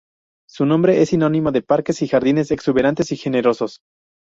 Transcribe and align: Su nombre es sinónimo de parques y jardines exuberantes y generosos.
Su 0.49 0.65
nombre 0.65 1.03
es 1.03 1.09
sinónimo 1.09 1.51
de 1.51 1.61
parques 1.61 2.01
y 2.01 2.07
jardines 2.07 2.49
exuberantes 2.49 3.11
y 3.11 3.17
generosos. 3.17 3.81